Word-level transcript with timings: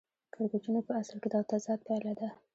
کړکېچونه 0.33 0.79
په 0.87 0.93
اصل 1.01 1.17
کې 1.23 1.29
د 1.33 1.35
تضاد 1.51 1.79
پایله 1.87 2.13
ده 2.19 2.29